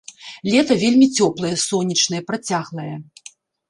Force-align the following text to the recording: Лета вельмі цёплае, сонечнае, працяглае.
Лета 0.51 0.77
вельмі 0.85 1.09
цёплае, 1.19 1.53
сонечнае, 1.69 2.21
працяглае. 2.33 2.93